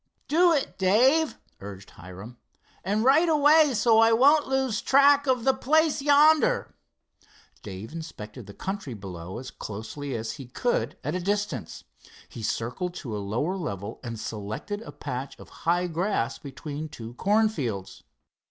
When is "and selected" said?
14.03-14.81